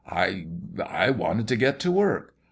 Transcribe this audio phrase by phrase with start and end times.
[0.09, 0.47] I
[0.83, 2.33] I wanted to get to work.